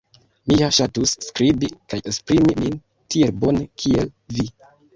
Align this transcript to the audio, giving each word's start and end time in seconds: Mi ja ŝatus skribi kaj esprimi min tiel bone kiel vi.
Mi 0.51 0.55
ja 0.61 0.69
ŝatus 0.77 1.13
skribi 1.25 1.69
kaj 1.93 2.01
esprimi 2.13 2.57
min 2.63 2.81
tiel 3.17 3.37
bone 3.45 3.65
kiel 3.85 4.13
vi. 4.39 4.51